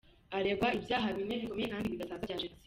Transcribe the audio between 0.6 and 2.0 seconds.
ibyaha bine bikomeye kandi